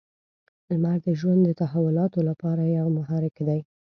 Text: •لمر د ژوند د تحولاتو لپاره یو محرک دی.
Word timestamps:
•لمر 0.69 0.97
د 1.05 1.07
ژوند 1.19 1.41
د 1.45 1.49
تحولاتو 1.61 2.19
لپاره 2.29 2.63
یو 2.77 2.87
محرک 2.97 3.35
دی. 3.47 3.59